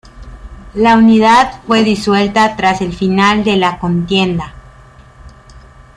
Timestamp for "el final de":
2.81-3.57